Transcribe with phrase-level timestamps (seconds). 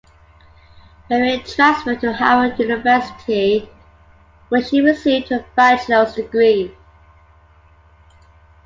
[1.07, 3.69] Berry transferred to Howard University,
[4.49, 6.75] where she received her bachelor's degree.